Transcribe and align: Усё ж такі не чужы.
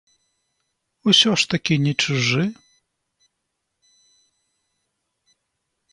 Усё 1.11 1.31
ж 1.41 1.51
такі 1.51 1.75
не 1.85 1.93
чужы. 2.05 2.43